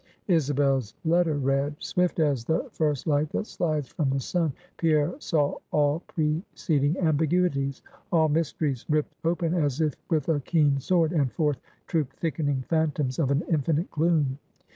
_Isabel's 0.27 0.95
letter 1.05 1.35
read: 1.35 1.75
swift 1.77 2.19
as 2.19 2.43
the 2.43 2.67
first 2.71 3.05
light 3.05 3.29
that 3.33 3.45
slides 3.45 3.87
from 3.87 4.09
the 4.09 4.19
sun, 4.19 4.51
Pierre 4.77 5.13
saw 5.19 5.59
all 5.69 5.99
preceding 6.07 6.97
ambiguities, 6.97 7.83
all 8.11 8.27
mysteries 8.27 8.83
ripped 8.89 9.13
open 9.23 9.53
as 9.53 9.79
if 9.79 9.93
with 10.09 10.27
a 10.27 10.39
keen 10.39 10.79
sword, 10.79 11.11
and 11.11 11.31
forth 11.31 11.61
trooped 11.85 12.15
thickening 12.15 12.63
phantoms 12.67 13.19
of 13.19 13.29
an 13.29 13.43
infinite 13.47 13.91
gloom. 13.91 14.39